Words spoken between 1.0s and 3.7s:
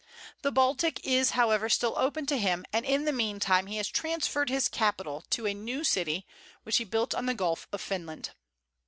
is however still open to him; and in the mean time